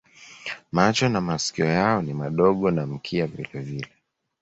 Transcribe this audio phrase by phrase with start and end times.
[0.71, 3.91] Macho na masikio yao ni madogo na mkia vilevile.